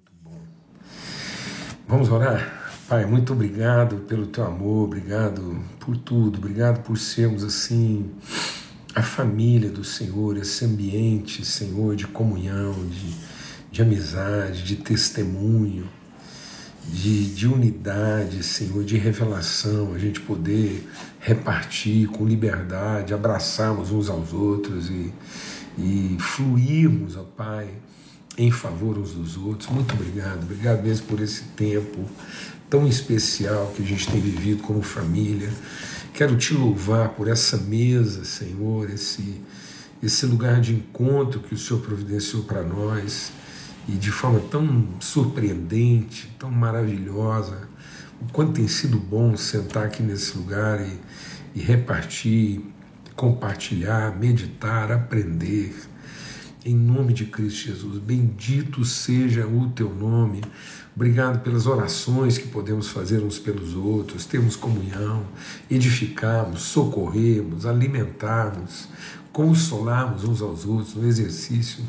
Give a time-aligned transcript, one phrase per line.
[0.00, 0.40] Muito bom.
[1.86, 2.60] Vamos orar?
[2.88, 8.10] Pai, muito obrigado pelo teu amor, obrigado por tudo, obrigado por sermos assim
[8.94, 13.14] a família do Senhor, esse ambiente, Senhor, de comunhão, de,
[13.70, 15.88] de amizade, de testemunho,
[16.88, 20.88] de, de unidade, Senhor, de revelação, a gente poder
[21.20, 25.12] repartir com liberdade, abraçarmos uns aos outros e,
[25.78, 27.70] e fluirmos, ó Pai,
[28.36, 29.68] em favor uns dos outros.
[29.70, 32.08] Muito obrigado, obrigado mesmo por esse tempo
[32.68, 35.50] tão especial que a gente tem vivido como família.
[36.14, 39.40] Quero te louvar por essa mesa, Senhor, esse,
[40.02, 43.32] esse lugar de encontro que o Senhor providenciou para nós
[43.88, 47.68] e de forma tão surpreendente, tão maravilhosa.
[48.20, 50.98] O quanto tem sido bom sentar aqui nesse lugar e,
[51.54, 52.60] e repartir,
[53.16, 55.74] compartilhar, meditar, aprender
[56.64, 57.98] em nome de Cristo Jesus.
[57.98, 60.42] Bendito seja o teu nome.
[60.94, 65.24] Obrigado pelas orações que podemos fazer uns pelos outros, termos comunhão,
[65.70, 68.88] edificarmos, socorrermos, alimentarmos,
[69.32, 71.84] consolarmos uns aos outros no exercício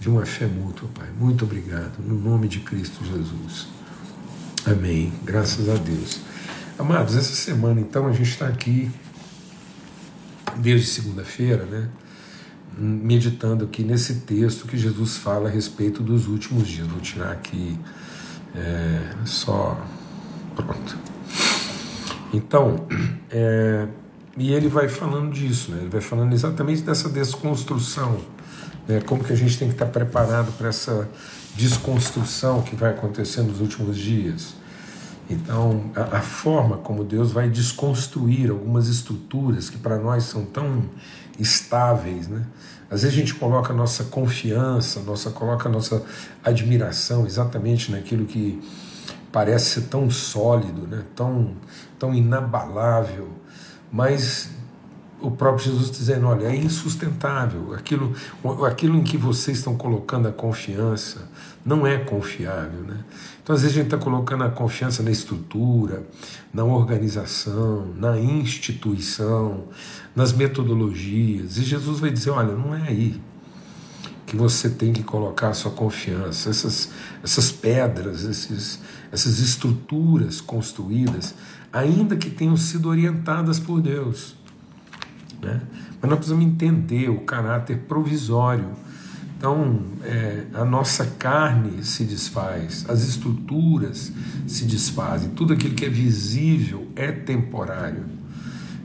[0.00, 1.08] de uma fé mútua, Pai.
[1.18, 3.68] Muito obrigado, no nome de Cristo Jesus.
[4.64, 5.12] Amém.
[5.24, 6.20] Graças a Deus.
[6.78, 8.90] Amados, essa semana então a gente está aqui
[10.56, 11.88] desde segunda-feira, né?
[12.76, 16.86] Meditando aqui nesse texto que Jesus fala a respeito dos últimos dias.
[16.86, 17.78] Vou tirar aqui
[18.54, 19.80] é, só.
[20.54, 20.98] Pronto.
[22.32, 22.86] Então,
[23.30, 23.86] é,
[24.36, 25.78] e ele vai falando disso, né?
[25.80, 28.20] ele vai falando exatamente dessa desconstrução,
[28.86, 29.00] né?
[29.00, 31.08] como que a gente tem que estar preparado para essa
[31.54, 34.54] desconstrução que vai acontecer nos últimos dias.
[35.28, 40.84] Então, a, a, forma como Deus vai desconstruir algumas estruturas que para nós são tão
[41.38, 42.44] estáveis, né?
[42.88, 46.04] Às vezes a gente coloca a nossa confiança, nossa, coloca a nossa
[46.44, 48.62] admiração exatamente naquilo que
[49.32, 51.02] parece ser tão sólido, né?
[51.16, 51.56] tão,
[51.98, 53.28] tão inabalável,
[53.90, 54.50] mas
[55.20, 58.14] o próprio Jesus dizendo: olha, é insustentável, aquilo,
[58.66, 61.28] aquilo em que vocês estão colocando a confiança
[61.64, 62.80] não é confiável.
[62.82, 63.04] Né?
[63.42, 66.06] Então, às vezes, a gente está colocando a confiança na estrutura,
[66.52, 69.64] na organização, na instituição,
[70.14, 73.20] nas metodologias, e Jesus vai dizer: olha, não é aí
[74.26, 76.50] que você tem que colocar a sua confiança.
[76.50, 76.90] Essas,
[77.22, 78.80] essas pedras, esses,
[79.12, 81.32] essas estruturas construídas,
[81.72, 84.34] ainda que tenham sido orientadas por Deus
[85.42, 85.60] né?
[86.00, 88.70] Mas nós precisamos entender o caráter provisório.
[89.36, 94.10] Então, é, a nossa carne se desfaz, as estruturas
[94.46, 98.04] se desfazem, tudo aquilo que é visível é temporário.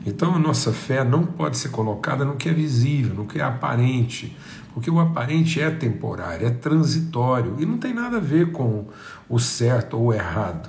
[0.04, 3.42] Então, a nossa fé não pode ser colocada no que é visível, no que é
[3.42, 4.36] aparente,
[4.74, 8.86] porque o aparente é temporário, é transitório e não tem nada a ver com
[9.28, 10.68] o certo ou o errado.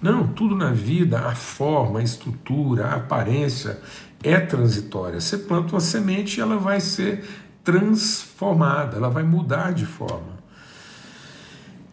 [0.00, 3.80] Não, tudo na vida, a forma, a estrutura, a aparência
[4.26, 5.20] é transitória.
[5.20, 7.24] Você planta uma semente e ela vai ser
[7.62, 10.36] transformada, ela vai mudar de forma.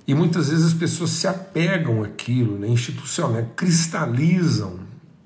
[0.07, 4.79] E muitas vezes as pessoas se apegam àquilo, né, institucional, cristalizam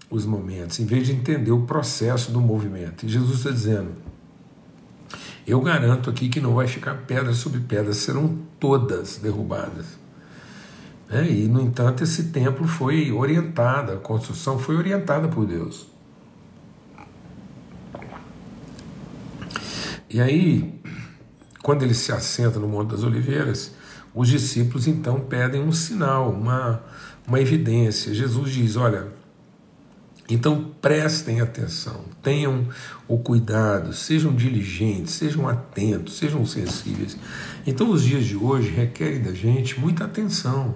[0.09, 3.05] os momentos, em vez de entender o processo do movimento.
[3.05, 3.91] E Jesus está dizendo:
[5.47, 9.85] eu garanto aqui que não vai ficar pedra sobre pedra, serão todas derrubadas.
[11.09, 15.87] É, e, no entanto, esse templo foi orientado, a construção foi orientada por Deus.
[20.17, 20.73] E aí,
[21.61, 23.75] quando ele se assenta no Monte das Oliveiras,
[24.15, 26.81] os discípulos então pedem um sinal, uma,
[27.27, 28.15] uma evidência.
[28.15, 29.09] Jesus diz: Olha,
[30.27, 32.67] então prestem atenção, tenham
[33.07, 37.15] o cuidado, sejam diligentes, sejam atentos, sejam sensíveis.
[37.67, 40.73] Então, os dias de hoje requerem da gente muita atenção.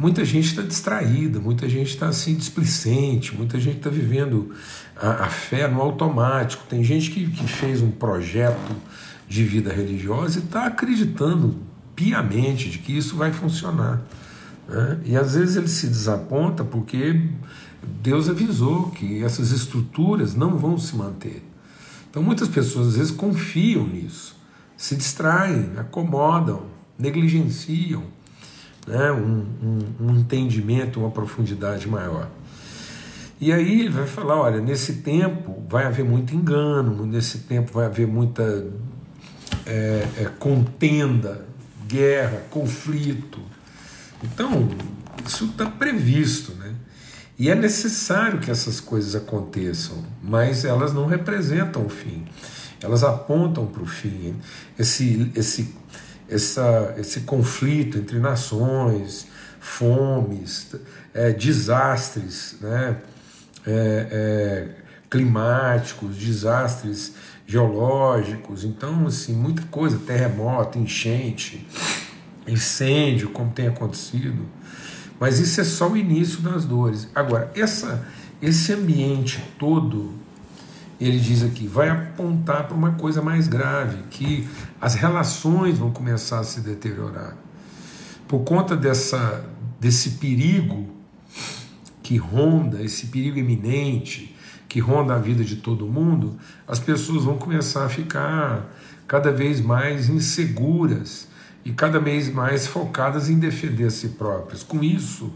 [0.00, 4.50] Muita gente está distraída, muita gente está assim displicente, muita gente está vivendo
[4.96, 6.64] a, a, fé no automático.
[6.66, 8.74] Tem gente que, que fez um projeto
[9.28, 11.54] de vida religiosa e está acreditando
[11.94, 14.00] piamente de que isso vai funcionar.
[14.66, 15.00] Né?
[15.04, 17.20] E às vezes ele se desaponta porque
[18.00, 21.44] Deus avisou que essas estruturas não vão se manter.
[22.08, 24.34] Então muitas pessoas às vezes confiam nisso,
[24.78, 26.68] se distraem, acomodam,
[26.98, 28.18] negligenciam
[28.86, 32.28] né, um, um, um entendimento, uma profundidade maior.
[33.40, 37.86] E aí ele vai falar: olha, nesse tempo vai haver muito engano, nesse tempo vai
[37.86, 38.66] haver muita
[39.66, 41.46] é, é, contenda,
[41.86, 43.40] guerra, conflito.
[44.22, 44.68] Então,
[45.26, 46.74] isso está previsto, né?
[47.38, 52.26] E é necessário que essas coisas aconteçam, mas elas não representam o fim,
[52.82, 54.36] elas apontam para o fim.
[54.78, 55.74] Esse, esse
[56.30, 59.26] essa, esse conflito entre nações,
[59.58, 60.74] fomes,
[61.12, 62.96] é, desastres né,
[63.66, 64.68] é, é,
[65.10, 67.14] climáticos, desastres
[67.46, 71.66] geológicos, então assim, muita coisa, terremoto, enchente,
[72.46, 74.46] incêndio, como tem acontecido.
[75.18, 77.08] Mas isso é só o início das dores.
[77.14, 78.06] Agora, essa,
[78.40, 80.14] esse ambiente todo,
[81.00, 84.46] ele diz aqui, vai apontar para uma coisa mais grave, que
[84.80, 87.36] as relações vão começar a se deteriorar.
[88.28, 89.44] Por conta dessa,
[89.80, 90.88] desse perigo
[92.02, 94.36] que ronda, esse perigo iminente,
[94.68, 96.38] que ronda a vida de todo mundo,
[96.68, 98.70] as pessoas vão começar a ficar
[99.08, 101.28] cada vez mais inseguras
[101.64, 104.62] e cada vez mais focadas em defender a si próprias.
[104.62, 105.32] Com isso,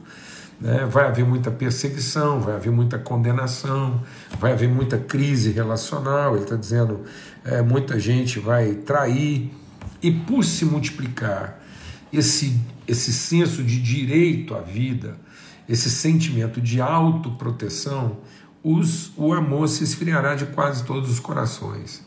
[0.60, 4.02] né, vai haver muita perseguição, vai haver muita condenação,
[4.38, 6.34] vai haver muita crise relacional.
[6.34, 7.02] Ele está dizendo
[7.44, 9.50] é, muita gente vai trair
[10.02, 11.60] e por se multiplicar
[12.12, 15.16] esse esse senso de direito à vida,
[15.68, 18.18] esse sentimento de autoproteção,
[18.62, 22.02] os, o amor se esfriará de quase todos os corações.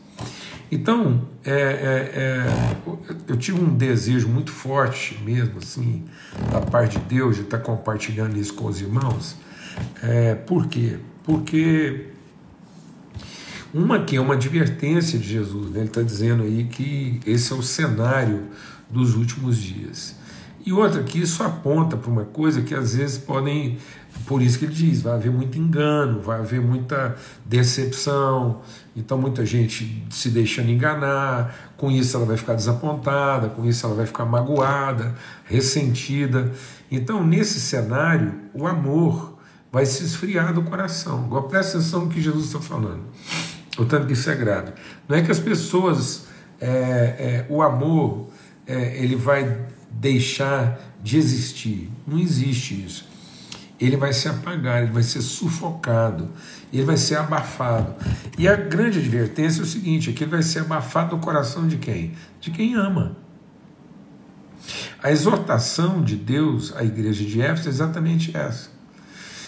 [0.70, 1.56] Então, é, é,
[2.14, 2.76] é,
[3.26, 6.04] eu tive um desejo muito forte mesmo, assim,
[6.52, 9.36] da parte de Deus, de estar compartilhando isso com os irmãos.
[10.02, 10.98] É, por quê?
[11.24, 12.08] Porque
[13.72, 15.80] uma que é uma advertência de Jesus, né?
[15.80, 18.44] ele está dizendo aí que esse é o cenário
[18.90, 20.17] dos últimos dias.
[20.64, 23.78] E outra, que isso aponta para uma coisa que às vezes podem,
[24.26, 28.60] por isso que ele diz, vai haver muito engano, vai haver muita decepção,
[28.94, 33.94] então muita gente se deixando enganar, com isso ela vai ficar desapontada, com isso ela
[33.94, 35.14] vai ficar magoada,
[35.44, 36.52] ressentida.
[36.90, 39.38] Então, nesse cenário, o amor
[39.70, 41.24] vai se esfriar do coração.
[41.24, 43.04] Agora presta atenção no que Jesus está falando.
[43.78, 44.72] O tanto que isso é grave.
[45.08, 46.26] Não é que as pessoas,
[46.60, 48.28] é, é, o amor,
[48.66, 51.90] é, ele vai deixar de existir.
[52.06, 53.08] Não existe isso.
[53.80, 56.30] Ele vai se apagar, ele vai ser sufocado,
[56.72, 57.94] ele vai ser abafado.
[58.36, 61.68] E a grande advertência é o seguinte: é que ele vai ser abafado no coração
[61.68, 62.12] de quem?
[62.40, 63.16] De quem ama.
[65.00, 68.70] A exortação de Deus à igreja de Éfeso é exatamente essa.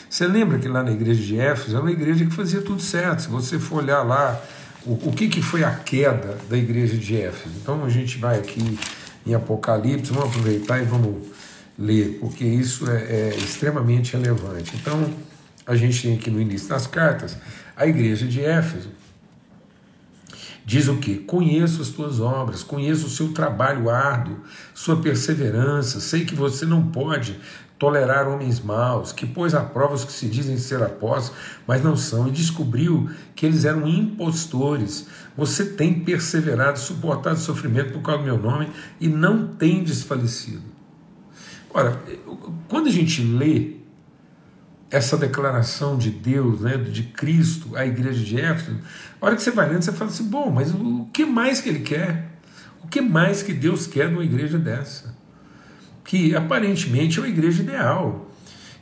[0.08, 3.22] Você lembra que lá na igreja de Éfeso era uma igreja que fazia tudo certo.
[3.22, 4.40] Se você for olhar lá,
[4.84, 7.54] o, o que, que foi a queda da igreja de Éfeso?
[7.60, 8.78] Então a gente vai aqui
[9.26, 11.26] em Apocalipse, vamos aproveitar e vamos
[11.78, 14.76] ler, porque isso é, é extremamente relevante.
[14.76, 15.12] Então,
[15.66, 17.36] a gente tem aqui no início das cartas
[17.76, 18.90] a igreja de Éfeso.
[20.64, 21.16] Diz o que?
[21.16, 24.40] Conheço as tuas obras, conheço o seu trabalho árduo,
[24.74, 27.40] sua perseverança, sei que você não pode
[27.80, 31.96] tolerar homens maus, que pôs à prova os que se dizem ser apóstolos, mas não
[31.96, 35.06] são, e descobriu que eles eram impostores.
[35.34, 38.68] Você tem perseverado, suportado sofrimento por causa do meu nome
[39.00, 40.62] e não tem desfalecido.
[41.72, 41.98] Ora,
[42.68, 43.76] quando a gente lê
[44.90, 48.78] essa declaração de Deus, né, de Cristo à igreja de Éfeso,
[49.18, 51.70] a hora que você vai lendo, você fala assim: bom, mas o que mais que
[51.70, 52.28] ele quer?
[52.84, 55.18] O que mais que Deus quer de uma igreja dessa?
[56.10, 58.26] Que aparentemente é uma igreja ideal.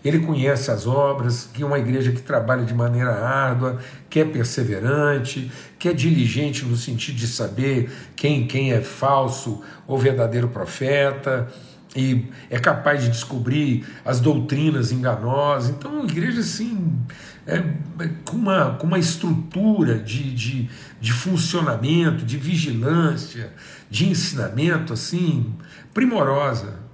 [0.03, 4.25] Ele conhece as obras, que é uma igreja que trabalha de maneira árdua, que é
[4.25, 11.47] perseverante, que é diligente no sentido de saber quem, quem é falso ou verdadeiro profeta,
[11.95, 15.69] e é capaz de descobrir as doutrinas enganosas.
[15.69, 16.99] Então, uma igreja assim,
[17.47, 23.53] é, é, com, uma, com uma estrutura de, de, de funcionamento, de vigilância,
[23.91, 25.55] de ensinamento assim,
[25.93, 26.88] primorosa.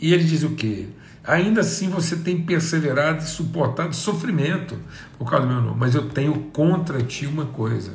[0.00, 0.88] E ele diz o quê?
[1.22, 4.78] Ainda assim você tem perseverado e suportado sofrimento
[5.18, 7.92] por causa do meu nome, mas eu tenho contra ti uma coisa: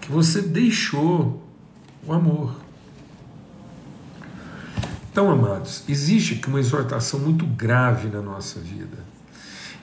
[0.00, 1.46] que você deixou
[2.04, 2.56] o amor.
[5.10, 8.98] Então, amados, existe aqui uma exortação muito grave na nossa vida.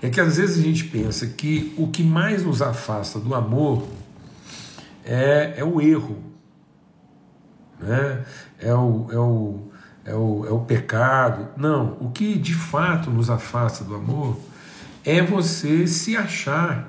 [0.02, 3.88] É que às vezes a gente pensa que o que mais nos afasta do amor
[5.06, 6.18] é, é o erro,
[7.80, 8.26] né?
[8.60, 9.72] é, o, é, o,
[10.10, 11.48] é o, é o pecado.
[11.56, 14.38] Não, o que de fato nos afasta do amor
[15.06, 16.88] é você se achar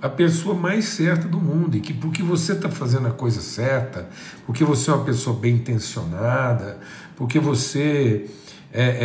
[0.00, 4.08] a pessoa mais certa do mundo e que porque você está fazendo a coisa certa,
[4.44, 6.78] porque você é uma pessoa bem intencionada,
[7.16, 8.30] porque você
[8.72, 9.04] é, é, é,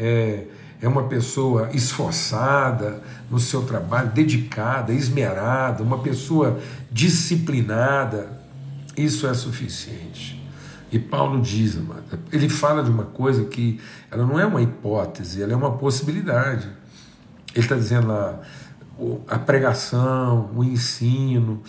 [0.00, 0.48] é,
[0.82, 8.38] é uma pessoa esforçada no seu trabalho, dedicada, esmerada, uma pessoa disciplinada,
[8.96, 10.37] isso é suficiente.
[10.90, 13.78] E Paulo diz, amado, ele fala de uma coisa que
[14.10, 16.68] ela não é uma hipótese, ela é uma possibilidade.
[17.54, 18.40] Ele está dizendo lá,
[19.28, 21.62] a pregação, o ensino,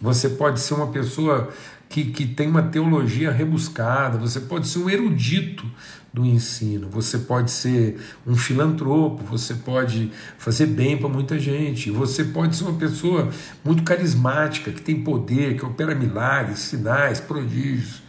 [0.00, 1.50] você pode ser uma pessoa
[1.88, 5.64] que, que tem uma teologia rebuscada, você pode ser um erudito
[6.12, 12.24] do ensino, você pode ser um filantropo, você pode fazer bem para muita gente, você
[12.24, 13.28] pode ser uma pessoa
[13.64, 18.03] muito carismática, que tem poder, que opera milagres, sinais, prodígios.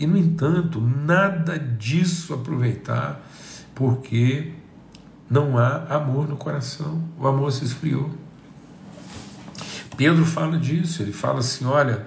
[0.00, 3.20] E, no entanto, nada disso aproveitar,
[3.74, 4.50] porque
[5.28, 8.10] não há amor no coração, o amor se esfriou.
[9.98, 12.06] Pedro fala disso, ele fala assim: olha,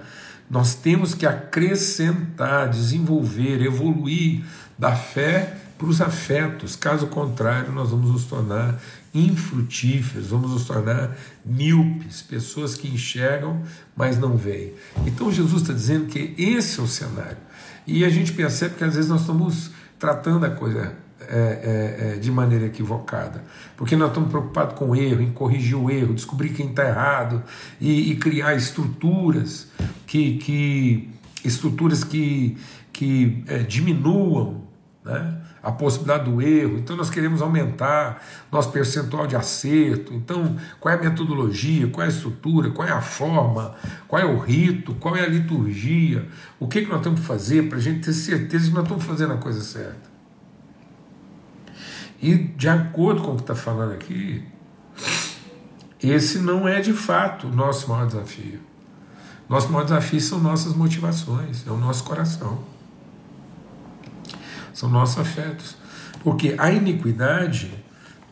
[0.50, 4.44] nós temos que acrescentar, desenvolver, evoluir
[4.76, 8.80] da fé para os afetos, caso contrário, nós vamos nos tornar
[9.14, 13.62] infrutíferos, vamos nos tornar míopes, pessoas que enxergam,
[13.96, 14.72] mas não veem.
[15.06, 17.38] Então Jesus está dizendo que esse é o cenário.
[17.86, 22.16] E a gente percebe que às vezes nós estamos tratando a coisa é, é, é,
[22.18, 23.42] de maneira equivocada.
[23.76, 27.42] Porque nós estamos preocupados com o erro, em corrigir o erro, descobrir quem está errado
[27.80, 29.68] e, e, criar estruturas
[30.06, 31.10] que, que
[31.44, 32.58] estruturas que,
[32.92, 34.62] que é, diminuam
[35.04, 36.78] né, a possibilidade do erro.
[36.78, 40.12] Então nós queremos aumentar nosso percentual de acerto.
[40.12, 43.74] Então, qual é a metodologia, qual é a estrutura, qual é a forma,
[44.06, 46.28] qual é o rito, qual é a liturgia,
[46.60, 49.04] o que, que nós temos que fazer para a gente ter certeza que nós estamos
[49.04, 50.12] fazendo a coisa certa.
[52.20, 54.44] E de acordo com o que está falando aqui,
[56.02, 58.60] esse não é de fato o nosso maior desafio.
[59.48, 62.62] Nosso maior desafio são nossas motivações, é o nosso coração,
[64.74, 65.76] são nossos afetos.
[66.22, 67.72] Porque a iniquidade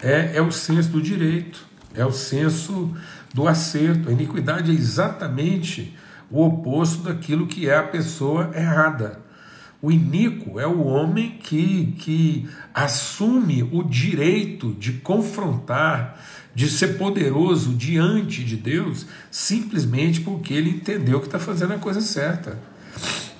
[0.00, 2.94] é, é o senso do direito, é o senso
[3.32, 4.08] do acerto.
[4.08, 5.96] A iniquidade é exatamente
[6.30, 9.20] o oposto daquilo que é a pessoa errada.
[9.80, 16.20] O iníquo é o homem que, que assume o direito de confrontar,
[16.54, 22.00] de ser poderoso diante de Deus, simplesmente porque ele entendeu que está fazendo a coisa
[22.00, 22.58] certa.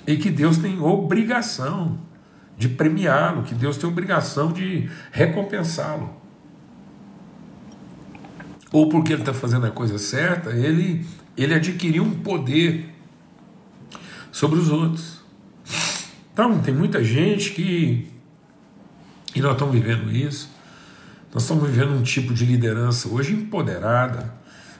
[0.05, 1.97] E que Deus tem obrigação
[2.57, 6.21] de premiá-lo, que Deus tem obrigação de recompensá-lo.
[8.71, 11.05] Ou porque ele está fazendo a coisa certa, ele,
[11.37, 12.89] ele adquiriu um poder
[14.31, 15.21] sobre os outros.
[16.33, 18.07] Então, tem muita gente que.
[19.35, 20.49] E nós estamos vivendo isso.
[21.33, 24.33] Nós estamos vivendo um tipo de liderança hoje empoderada,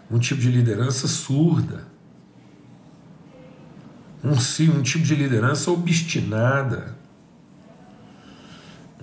[0.09, 1.87] um tipo de liderança surda,
[4.23, 6.95] um, um tipo de liderança obstinada,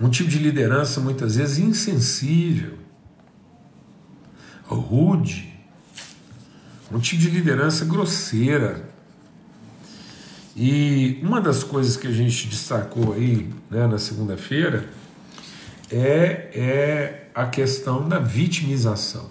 [0.01, 2.73] um tipo de liderança muitas vezes insensível,
[4.65, 5.53] rude,
[6.91, 8.89] um tipo de liderança grosseira.
[10.55, 14.89] E uma das coisas que a gente destacou aí né, na segunda-feira
[15.89, 19.29] é, é a questão da vitimização.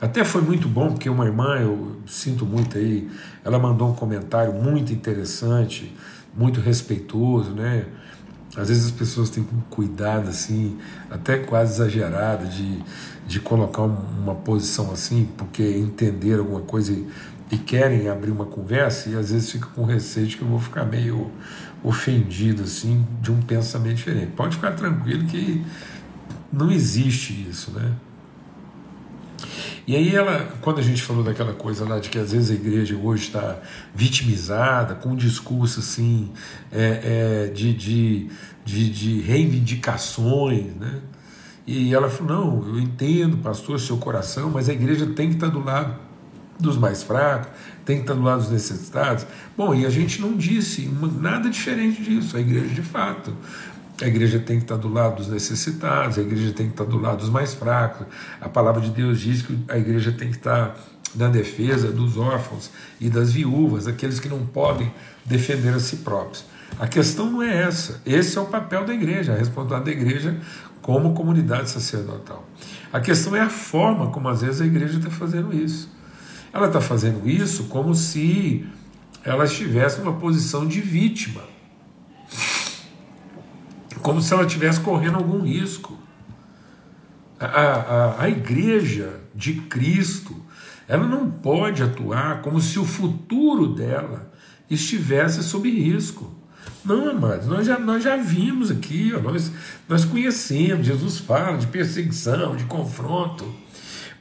[0.00, 3.10] Até foi muito bom, porque uma irmã, eu sinto muito aí,
[3.44, 5.94] ela mandou um comentário muito interessante,
[6.34, 7.86] muito respeitoso, né?
[8.56, 10.78] Às vezes as pessoas têm um cuidado, assim,
[11.10, 12.82] até quase exagerado, de,
[13.26, 17.06] de colocar uma posição assim, porque entender alguma coisa e
[17.50, 20.58] e querem abrir uma conversa e às vezes fica com receio de que eu vou
[20.58, 21.30] ficar meio
[21.82, 24.32] ofendido assim de um pensamento diferente.
[24.32, 25.64] Pode ficar tranquilo que
[26.52, 27.92] não existe isso, né?
[29.86, 32.54] E aí ela, quando a gente falou daquela coisa lá de que às vezes a
[32.54, 33.58] igreja hoje está
[33.94, 36.32] vitimizada, com um discurso assim
[36.72, 38.30] é, é, de, de,
[38.64, 41.00] de, de reivindicações, né?
[41.66, 45.48] E ela falou, não, eu entendo, pastor, seu coração, mas a igreja tem que estar
[45.48, 45.98] do lado
[46.58, 47.50] dos mais fracos,
[47.84, 49.26] tem que estar do lado dos necessitados.
[49.56, 50.88] Bom, e a gente não disse
[51.20, 52.36] nada diferente disso.
[52.36, 53.36] A igreja, de fato,
[54.02, 56.98] a igreja tem que estar do lado dos necessitados, a igreja tem que estar do
[56.98, 58.06] lado dos mais fracos.
[58.40, 60.76] A palavra de Deus diz que a igreja tem que estar
[61.14, 64.92] na defesa dos órfãos e das viúvas, aqueles que não podem
[65.24, 66.44] defender a si próprios.
[66.78, 68.02] A questão não é essa.
[68.04, 70.36] Esse é o papel da igreja, a responsabilidade da igreja
[70.82, 72.46] como comunidade sacerdotal.
[72.92, 75.90] A questão é a forma como às vezes a igreja está fazendo isso.
[76.52, 78.66] Ela está fazendo isso como se
[79.24, 81.42] ela estivesse numa posição de vítima,
[84.06, 85.98] como se ela estivesse correndo algum risco.
[87.40, 90.44] A, a, a igreja de Cristo,
[90.86, 94.32] ela não pode atuar como se o futuro dela
[94.70, 96.32] estivesse sob risco.
[96.84, 99.50] Não, amados, nós já, nós já vimos aqui, ó, nós,
[99.88, 103.44] nós conhecemos, Jesus fala de perseguição, de confronto.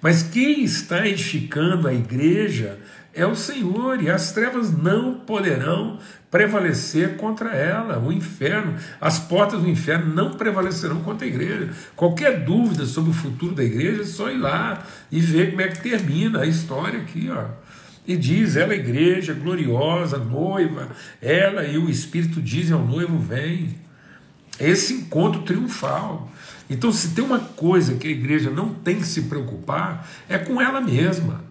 [0.02, 2.80] Mas quem está edificando a igreja
[3.14, 6.00] é o Senhor, e as trevas não poderão
[6.36, 7.98] prevalecer contra ela.
[7.98, 11.70] O inferno, as portas do inferno não prevalecerão contra a igreja.
[11.96, 15.70] Qualquer dúvida sobre o futuro da igreja é só ir lá e ver como é
[15.70, 17.30] que termina a história aqui.
[17.32, 17.46] Ó.
[18.06, 20.90] E diz, ela é igreja gloriosa, noiva,
[21.22, 23.74] ela e o Espírito dizem ao noivo: vem.
[24.60, 26.30] Esse encontro triunfal.
[26.70, 30.62] Então, se tem uma coisa que a igreja não tem que se preocupar, é com
[30.62, 31.45] ela mesma.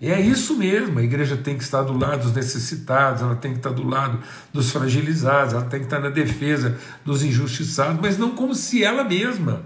[0.00, 3.50] E é isso mesmo, a igreja tem que estar do lado dos necessitados, ela tem
[3.50, 4.20] que estar do lado
[4.52, 9.02] dos fragilizados, ela tem que estar na defesa dos injustiçados, mas não como se ela
[9.02, 9.64] mesma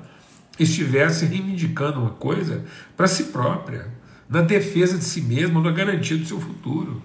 [0.59, 2.65] estivesse reivindicando uma coisa
[2.97, 3.89] para si própria,
[4.27, 7.03] na defesa de si mesma, na garantia do seu futuro.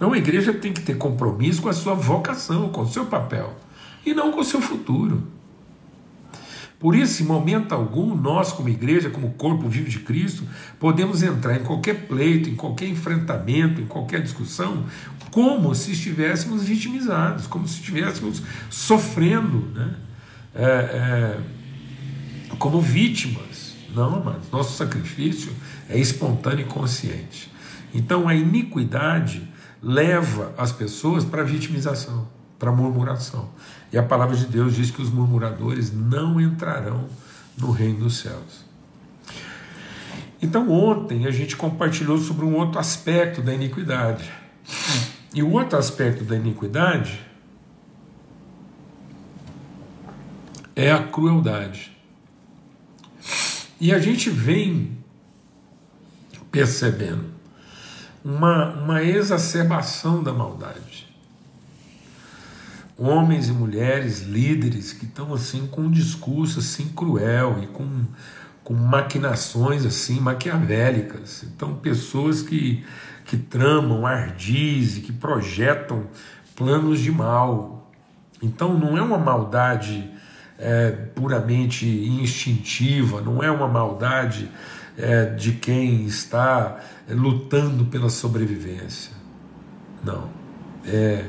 [0.00, 3.54] Não, a igreja tem que ter compromisso com a sua vocação, com o seu papel,
[4.04, 5.33] e não com o seu futuro.
[6.78, 10.44] Por isso, em momento algum, nós, como igreja, como corpo vivo de Cristo,
[10.78, 14.84] podemos entrar em qualquer pleito, em qualquer enfrentamento, em qualquer discussão,
[15.30, 19.94] como se estivéssemos vitimizados, como se estivéssemos sofrendo, né?
[20.54, 21.40] É, é,
[22.58, 23.74] como vítimas.
[23.94, 25.52] Não, mas nosso sacrifício
[25.88, 27.50] é espontâneo e consciente.
[27.94, 29.42] Então, a iniquidade
[29.80, 33.48] leva as pessoas para a vitimização, para murmuração.
[33.92, 37.08] E a palavra de Deus diz que os murmuradores não entrarão
[37.56, 38.64] no reino dos céus.
[40.40, 44.30] Então, ontem a gente compartilhou sobre um outro aspecto da iniquidade.
[45.32, 47.20] E o outro aspecto da iniquidade
[50.76, 51.96] é a crueldade.
[53.80, 54.98] E a gente vem
[56.50, 57.32] percebendo
[58.24, 60.93] uma, uma exacerbação da maldade
[62.98, 67.88] homens e mulheres líderes que estão assim com um discurso assim cruel e com,
[68.62, 71.44] com maquinações assim maquiavélicas.
[71.44, 72.84] Então pessoas que,
[73.24, 76.06] que tramam ardis e que projetam
[76.54, 77.90] planos de mal.
[78.42, 80.10] Então não é uma maldade
[80.58, 84.48] é, puramente instintiva, não é uma maldade
[84.96, 89.12] é, de quem está lutando pela sobrevivência.
[90.04, 90.28] Não.
[90.86, 91.24] É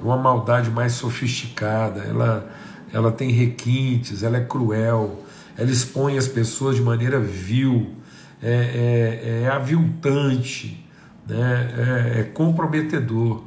[0.00, 2.50] uma maldade mais sofisticada, ela,
[2.92, 5.24] ela tem requintes, ela é cruel,
[5.56, 7.94] ela expõe as pessoas de maneira vil,
[8.42, 10.84] é, é, é aviltante,
[11.26, 12.14] né?
[12.16, 13.42] é, é comprometedor.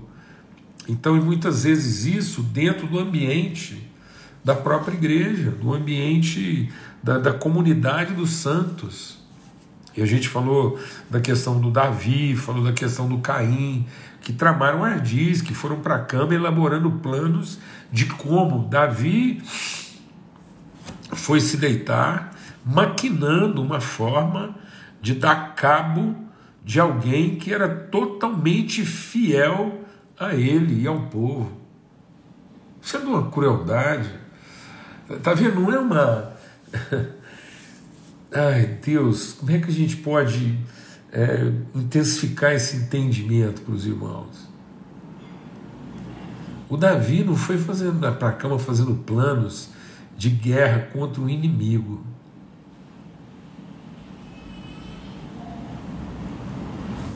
[0.88, 3.90] Então, e muitas vezes isso dentro do ambiente
[4.44, 9.20] da própria igreja, do ambiente da, da comunidade dos santos.
[9.96, 13.86] E a gente falou da questão do Davi, falou da questão do Caim,
[14.22, 17.60] que tramaram ardis, que foram para a cama elaborando planos
[17.92, 19.42] de como Davi
[21.14, 24.56] foi se deitar, maquinando uma forma
[25.02, 26.16] de dar cabo
[26.64, 29.82] de alguém que era totalmente fiel
[30.18, 31.60] a ele e ao povo.
[32.82, 34.10] Isso é de uma crueldade.
[35.10, 35.62] Está vendo?
[35.62, 36.34] Não é uma.
[38.32, 40.58] Ai, Deus, como é que a gente pode
[41.12, 44.50] é, intensificar esse entendimento para os irmãos.
[46.70, 49.70] O Davi não foi fazendo para a cama fazendo planos
[50.18, 52.02] de guerra contra o inimigo.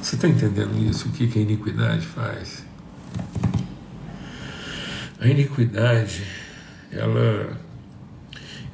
[0.01, 1.07] Você está entendendo isso?
[1.07, 2.65] O que, que a iniquidade faz?
[5.19, 6.23] A iniquidade,
[6.91, 7.57] ela,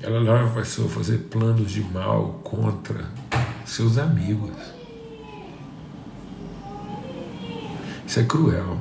[0.02, 3.06] ela leva a pessoa a fazer planos de mal contra
[3.66, 4.81] seus amigos.
[8.12, 8.78] Isso é cruel.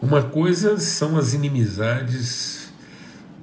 [0.00, 2.72] Uma coisa são as inimizades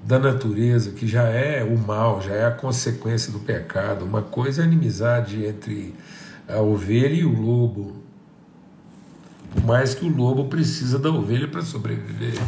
[0.04, 4.06] da natureza, que já é o mal, já é a consequência do pecado.
[4.06, 5.94] Uma coisa é a inimizade entre
[6.50, 7.96] a ovelha e o lobo.
[9.54, 12.42] Por mais que o lobo precisa da ovelha para sobreviver.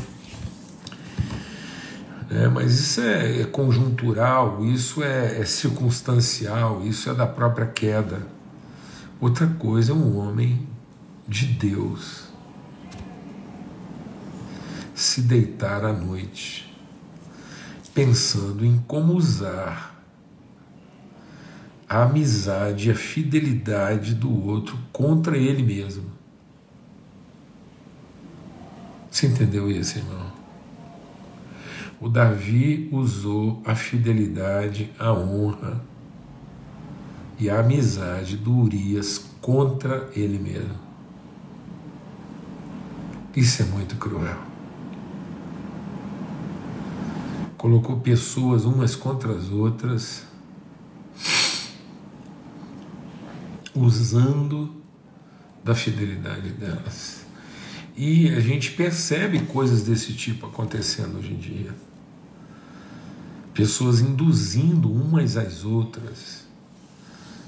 [2.32, 8.37] É, mas isso é, é conjuntural, isso é, é circunstancial, isso é da própria queda.
[9.20, 10.68] Outra coisa é um homem
[11.28, 12.28] de Deus
[14.94, 16.68] se deitar à noite
[17.98, 20.04] pensando em como usar
[21.90, 26.06] a amizade e a fidelidade do outro contra ele mesmo.
[29.10, 30.32] Você entendeu isso, irmão?
[32.00, 35.82] O Davi usou a fidelidade, a honra,
[37.40, 40.88] e a amizade do Urias contra ele mesmo.
[43.36, 44.40] Isso é muito cruel.
[47.56, 50.26] Colocou pessoas umas contra as outras,
[53.76, 54.76] usando
[55.64, 57.26] da fidelidade delas.
[57.96, 61.76] E a gente percebe coisas desse tipo acontecendo hoje em dia.
[63.54, 66.48] Pessoas induzindo umas às outras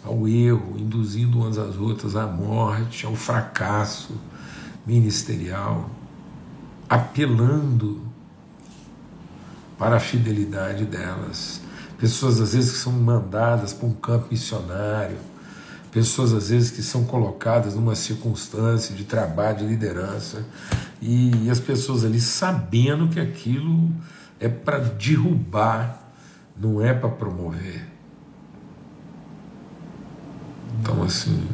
[0.03, 4.13] ao erro, induzindo umas às outras à morte, ao fracasso
[4.85, 5.89] ministerial,
[6.87, 8.01] apelando
[9.77, 11.61] para a fidelidade delas.
[11.97, 15.17] Pessoas às vezes que são mandadas para um campo missionário,
[15.91, 20.45] pessoas às vezes que são colocadas numa circunstância de trabalho, de liderança,
[21.01, 23.89] e, e as pessoas ali sabendo que aquilo
[24.39, 26.13] é para derrubar,
[26.57, 27.88] não é para promover.
[30.77, 31.47] Então, assim.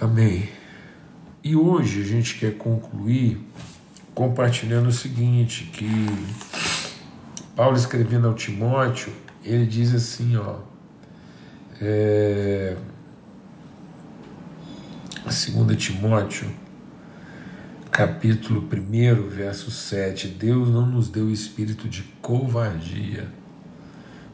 [0.00, 0.48] Amém.
[1.42, 3.38] E hoje a gente quer concluir
[4.14, 6.06] compartilhando o seguinte: que
[7.54, 9.12] Paulo escrevendo ao Timóteo,
[9.44, 10.58] ele diz assim, ó.
[11.80, 12.76] É,
[15.24, 16.48] 2 Timóteo,
[17.90, 23.28] capítulo 1, verso 7: Deus não nos deu espírito de covardia,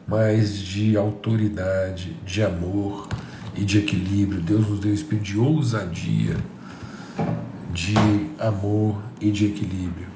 [0.07, 3.07] mas de autoridade, de amor
[3.55, 4.41] e de equilíbrio.
[4.41, 6.37] Deus nos deu espírito de ousadia,
[7.73, 7.95] de
[8.39, 10.07] amor e de equilíbrio.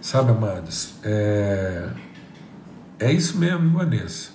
[0.00, 1.88] Sabe, amados, é,
[2.98, 4.30] é isso mesmo, Vanessa.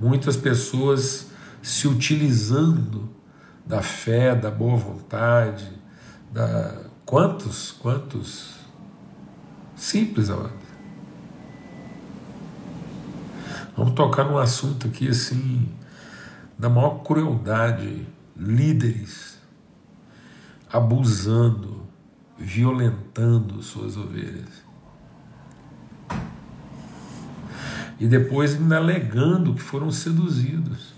[0.00, 1.28] Muitas pessoas
[1.62, 3.08] se utilizando
[3.64, 5.68] da fé, da boa vontade,
[6.32, 8.54] da quantos, quantos
[9.76, 10.65] simples, amado.
[13.76, 15.68] Vamos tocar num assunto aqui assim
[16.58, 19.38] da maior crueldade, líderes
[20.72, 21.86] abusando,
[22.38, 24.64] violentando suas ovelhas.
[27.98, 30.96] E depois ainda alegando que foram seduzidos.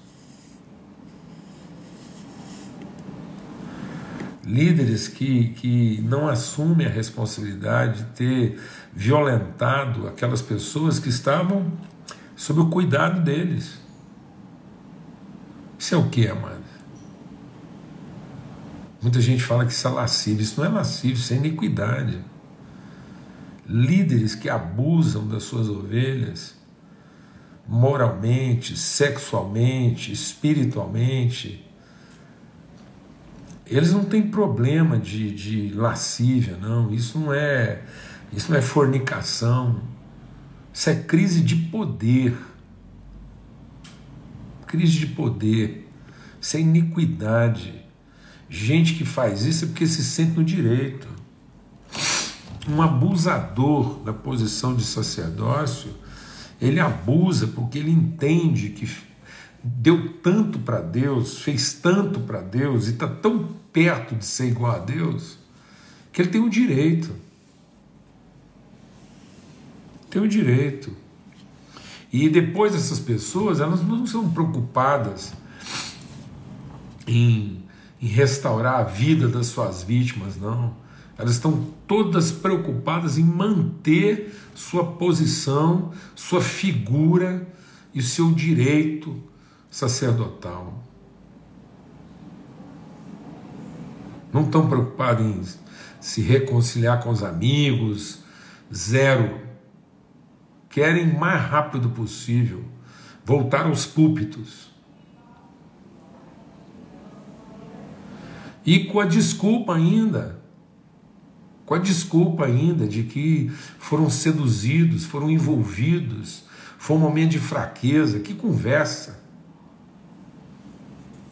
[4.49, 8.61] líderes que, que não assumem a responsabilidade de ter
[8.95, 11.71] violentado aquelas pessoas que estavam
[12.39, 13.81] sob o cuidado deles.
[15.77, 16.63] Isso é o que, amado?
[19.03, 20.41] Muita gente fala que isso é lascivo.
[20.41, 22.25] Isso não é lascivo, isso é iniquidade.
[23.67, 26.55] Líderes que abusam das suas ovelhas,
[27.67, 31.65] moralmente, sexualmente, espiritualmente,
[33.67, 36.91] eles não têm problema de, de lascívia, não.
[36.93, 37.83] Isso não é
[38.33, 39.98] isso não é fornicação.
[40.79, 42.39] Isso é crise de poder.
[44.65, 45.91] Crise de poder.
[46.41, 47.85] Isso é iniquidade.
[48.49, 51.09] Gente que faz isso é porque se sente no direito.
[52.69, 55.91] Um abusador da posição de sacerdócio,
[56.61, 58.89] ele abusa porque ele entende que
[59.61, 64.77] deu tanto para Deus, fez tanto para Deus e está tão perto de ser igual
[64.77, 65.39] a Deus
[66.13, 67.27] que ele tem o direito.
[70.11, 70.93] Tem o direito.
[72.13, 75.33] E depois essas pessoas, elas não são preocupadas
[77.07, 77.63] em,
[78.01, 80.75] em restaurar a vida das suas vítimas, não.
[81.19, 87.47] Elas estão todas preocupadas em manter sua posição, sua figura
[87.93, 89.21] e seu direito
[89.71, 90.85] sacerdotal.
[94.33, 95.43] Não estão preocupados em
[96.01, 98.21] se reconciliar com os amigos,
[98.73, 99.48] zero.
[100.79, 102.65] Querem mais rápido possível
[103.25, 104.71] voltar aos púlpitos.
[108.65, 110.41] E com a desculpa ainda,
[111.67, 116.45] com a desculpa ainda de que foram seduzidos, foram envolvidos,
[116.79, 118.21] foi um momento de fraqueza.
[118.21, 119.21] Que conversa!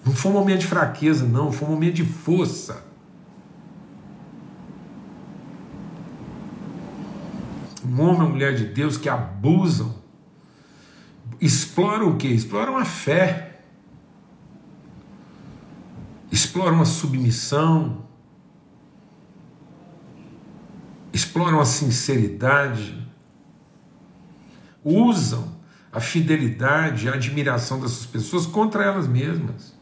[0.05, 2.85] Não foi um momento de fraqueza, não, foi um momento de força.
[7.97, 9.95] Um homem ou mulher de Deus que abusam,
[11.41, 12.29] exploram o que?
[12.29, 13.63] Exploram a fé,
[16.31, 18.05] exploram a submissão,
[21.11, 23.03] exploram a sinceridade,
[24.85, 25.57] usam
[25.91, 29.75] a fidelidade, a admiração dessas pessoas contra elas mesmas.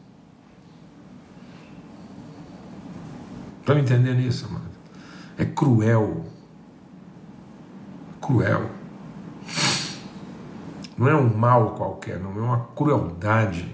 [3.59, 4.69] Estão entendendo isso, amado?
[5.37, 6.34] É cruel.
[8.25, 8.71] Cruel.
[10.97, 13.67] Não é um mal qualquer, não é uma crueldade.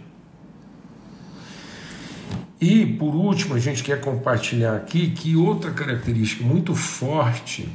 [2.59, 7.69] E, por último, a gente quer compartilhar aqui que outra característica muito forte,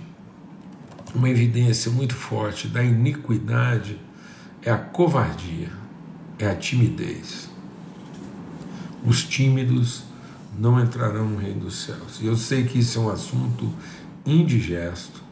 [1.15, 3.99] uma evidência muito forte da iniquidade,
[4.63, 5.71] é a covardia,
[6.39, 7.49] é a timidez.
[9.03, 10.05] Os tímidos
[10.59, 12.21] não entrarão no reino dos céus.
[12.21, 13.73] E eu sei que isso é um assunto
[14.27, 15.26] indigesto,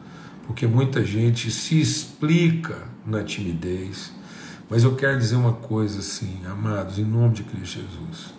[0.45, 4.13] porque muita gente se explica na timidez,
[4.67, 8.33] Mas eu quero dizer uma coisa assim, amados, em nome de Cristo Jesus.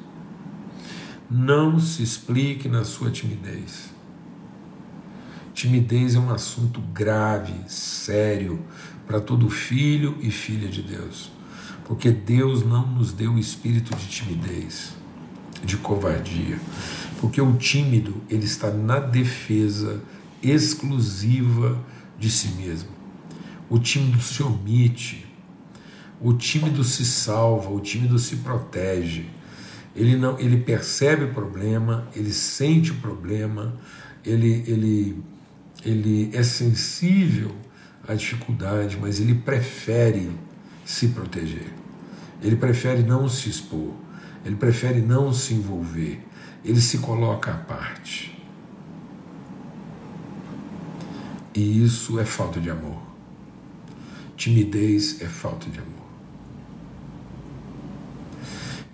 [1.31, 3.95] Não se explique na sua timidez.
[5.55, 8.61] Timidez é um assunto grave, sério,
[9.07, 11.31] para todo filho e filha de Deus.
[11.85, 14.97] Porque Deus não nos deu o espírito de timidez,
[15.64, 16.59] de covardia.
[17.21, 20.03] Porque o tímido, ele está na defesa
[20.42, 21.81] exclusiva
[22.19, 22.91] de si mesmo.
[23.69, 25.27] O tímido se omite,
[26.21, 29.27] o tímido se salva, o tímido se protege.
[29.95, 33.75] Ele não, ele percebe o problema, ele sente o problema,
[34.25, 35.23] ele, ele,
[35.85, 37.55] ele é sensível
[38.07, 40.31] à dificuldade, mas ele prefere
[40.85, 41.73] se proteger.
[42.43, 43.95] Ele prefere não se expor,
[44.45, 46.21] ele prefere não se envolver,
[46.65, 48.36] ele se coloca à parte.
[51.57, 53.01] E isso é falta de amor.
[54.37, 55.95] Timidez é falta de amor.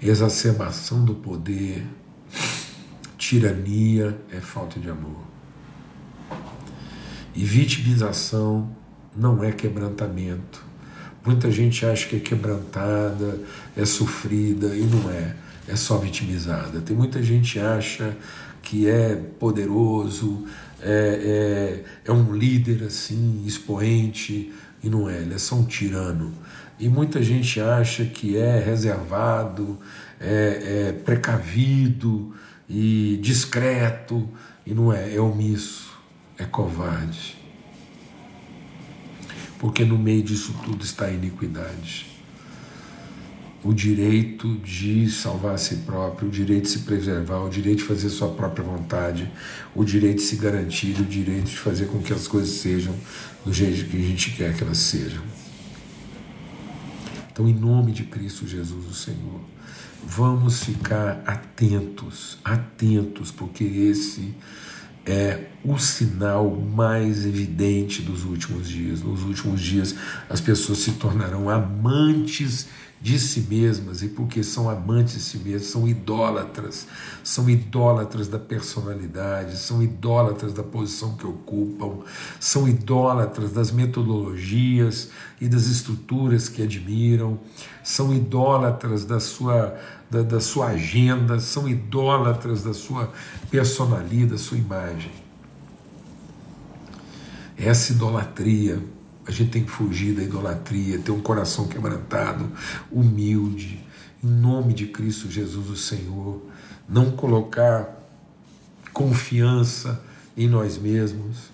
[0.00, 1.84] Exacerbação do poder,
[3.18, 5.24] tirania é falta de amor.
[7.34, 8.70] E vitimização
[9.16, 10.64] não é quebrantamento.
[11.26, 13.40] Muita gente acha que é quebrantada,
[13.76, 15.34] é sofrida, e não é.
[15.66, 16.80] É só vitimizada.
[16.80, 18.16] Tem muita gente que acha
[18.62, 20.46] que é poderoso,
[20.82, 26.32] é, é, é um líder assim, expoente, e não é, ele é só um tirano.
[26.78, 29.78] E muita gente acha que é reservado,
[30.20, 32.34] é, é precavido
[32.68, 34.28] e discreto,
[34.66, 35.96] e não é, é omisso,
[36.36, 37.36] é covarde.
[39.58, 42.11] Porque no meio disso tudo está a iniquidade
[43.64, 47.84] o direito de salvar a si próprio, o direito de se preservar, o direito de
[47.84, 49.30] fazer sua própria vontade,
[49.74, 52.94] o direito de se garantir, o direito de fazer com que as coisas sejam
[53.44, 55.22] do jeito que a gente quer que elas sejam.
[57.32, 59.40] Então, em nome de Cristo Jesus, o Senhor,
[60.04, 64.34] vamos ficar atentos, atentos, porque esse
[65.06, 69.02] é o sinal mais evidente dos últimos dias.
[69.02, 69.94] Nos últimos dias,
[70.28, 72.68] as pessoas se tornarão amantes
[73.02, 76.86] de si mesmas e porque são amantes de si mesmas, são idólatras,
[77.24, 82.04] são idólatras da personalidade, são idólatras da posição que ocupam,
[82.38, 85.10] são idólatras das metodologias
[85.40, 87.40] e das estruturas que admiram,
[87.82, 89.76] são idólatras da sua,
[90.08, 93.12] da, da sua agenda, são idólatras da sua
[93.50, 95.10] personalidade, da sua imagem.
[97.58, 98.80] Essa idolatria
[99.26, 102.50] a gente tem que fugir da idolatria, ter um coração quebrantado,
[102.90, 103.84] humilde,
[104.22, 106.42] em nome de Cristo Jesus, o Senhor.
[106.88, 108.00] Não colocar
[108.92, 110.02] confiança
[110.36, 111.52] em nós mesmos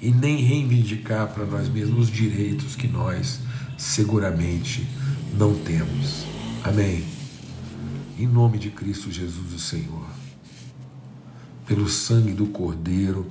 [0.00, 3.40] e nem reivindicar para nós mesmos os direitos que nós
[3.76, 4.86] seguramente
[5.36, 6.24] não temos.
[6.62, 7.04] Amém.
[8.18, 10.06] Em nome de Cristo Jesus, o Senhor.
[11.66, 13.26] Pelo sangue do Cordeiro,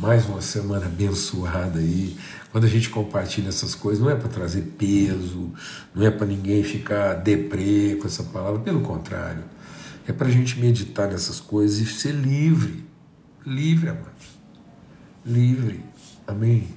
[0.00, 2.16] mais uma semana abençoada aí.
[2.50, 5.52] Quando a gente compartilha essas coisas, não é para trazer peso,
[5.94, 9.44] não é para ninguém ficar deprê com essa palavra, pelo contrário,
[10.08, 12.82] é para a gente meditar nessas coisas e ser livre.
[13.46, 14.10] Livre, amado.
[15.24, 15.84] Livre.
[16.26, 16.68] Amém?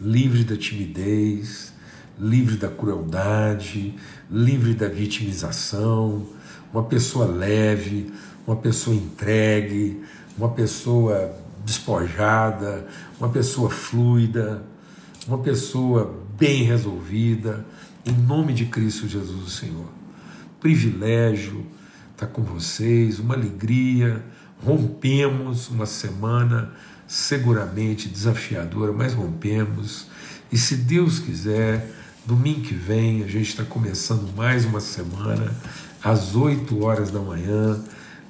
[0.00, 1.72] Livre da timidez,
[2.18, 3.94] livre da crueldade,
[4.28, 6.26] livre da vitimização,
[6.72, 8.12] uma pessoa leve,
[8.44, 10.02] uma pessoa entregue,
[10.36, 12.86] uma pessoa despojada,
[13.18, 14.62] uma pessoa fluida,
[15.26, 17.64] uma pessoa bem resolvida,
[18.04, 19.86] em nome de Cristo Jesus, o Senhor.
[20.60, 21.64] Privilégio
[22.12, 24.24] estar com vocês, uma alegria.
[24.64, 26.72] Rompemos uma semana
[27.06, 30.06] seguramente desafiadora, mas rompemos.
[30.50, 31.90] E se Deus quiser,
[32.24, 35.52] domingo que vem a gente está começando mais uma semana,
[36.02, 37.82] às 8 horas da manhã,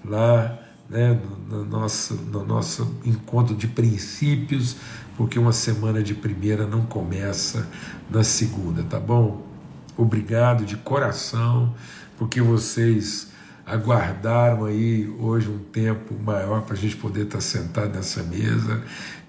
[0.05, 0.59] lá
[0.93, 4.77] né, no, nosso, no nosso encontro de princípios,
[5.17, 7.67] porque uma semana de primeira não começa
[8.11, 9.43] na segunda, tá bom?
[9.97, 11.75] Obrigado de coração,
[12.19, 13.33] porque vocês
[13.65, 18.83] aguardaram aí hoje um tempo maior para a gente poder estar tá sentado nessa mesa,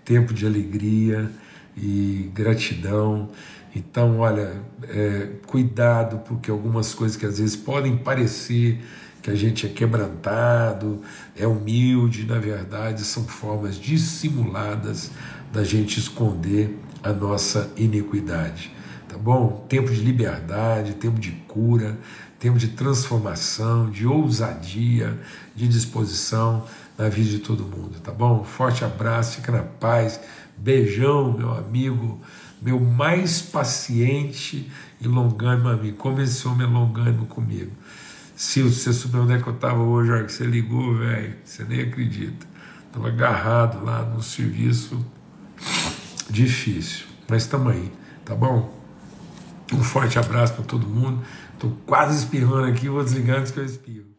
[0.04, 1.32] tempo de alegria
[1.78, 3.30] e gratidão.
[3.74, 8.82] Então, olha, é, cuidado, porque algumas coisas que às vezes podem parecer
[9.24, 11.02] que a gente é quebrantado,
[11.36, 15.12] é humilde, na verdade são formas dissimuladas
[15.52, 18.70] da gente esconder a nossa iniquidade.
[19.08, 19.66] Tá bom?
[19.70, 21.98] Tempo de liberdade, tempo de cura,
[22.38, 25.18] tempo de transformação, de ousadia,
[25.56, 26.66] de disposição
[26.98, 28.44] na vida de todo mundo, tá bom?
[28.44, 30.20] Forte abraço, fica na paz.
[30.58, 32.20] Beijão, meu amigo
[32.64, 35.98] meu mais paciente e longânimo amigo.
[35.98, 37.72] Como esse homem é longânimo comigo.
[38.44, 41.34] Se você souber onde é que eu estava hoje, a hora que você ligou, velho,
[41.46, 42.46] você nem acredita.
[42.86, 45.04] Estava agarrado lá no serviço
[46.30, 47.06] difícil.
[47.30, 47.90] Mas estamos aí,
[48.26, 48.78] tá bom?
[49.72, 51.24] Um forte abraço para todo mundo.
[51.54, 54.13] Estou quase espirrando aqui, vou desligar antes que eu espirro.